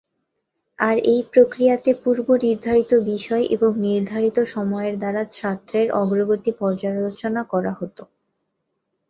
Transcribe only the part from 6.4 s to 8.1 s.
পর্যালোচনা করা হতো।